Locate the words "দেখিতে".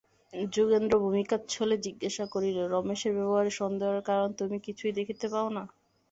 4.99-5.25